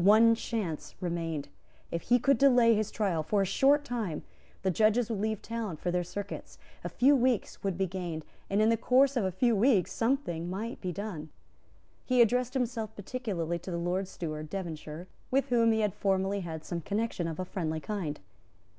One 0.00 0.34
chance 0.34 0.94
remained. 1.02 1.48
If 1.90 2.00
he 2.04 2.18
could 2.18 2.38
delay 2.38 2.74
his 2.74 2.90
trial 2.90 3.22
for 3.22 3.42
a 3.42 3.44
short 3.44 3.84
time, 3.84 4.22
the 4.62 4.70
judges 4.70 5.10
would 5.10 5.20
leave 5.20 5.42
town 5.42 5.76
for 5.76 5.90
their 5.90 6.02
circuits; 6.02 6.56
a 6.82 6.88
few 6.88 7.14
weeks 7.14 7.62
would 7.62 7.76
be 7.76 7.84
gained; 7.86 8.24
and 8.48 8.62
in 8.62 8.70
the 8.70 8.78
course 8.78 9.14
of 9.14 9.26
a 9.26 9.30
few 9.30 9.54
weeks 9.54 9.92
something 9.92 10.48
might 10.48 10.80
be 10.80 10.90
done. 10.90 11.28
He 12.06 12.22
addressed 12.22 12.54
himself 12.54 12.96
particularly 12.96 13.58
to 13.58 13.70
the 13.70 13.76
Lord 13.76 14.08
Steward, 14.08 14.48
Devonshire, 14.48 15.06
with 15.30 15.50
whom 15.50 15.70
he 15.70 15.80
had 15.80 15.92
formerly 15.92 16.40
had 16.40 16.64
some 16.64 16.80
connection 16.80 17.28
of 17.28 17.38
a 17.38 17.44
friendly 17.44 17.78
kind. 17.80 18.20